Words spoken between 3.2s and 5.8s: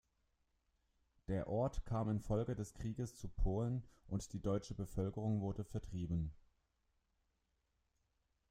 Polen, und die deutsche Bevölkerung wurde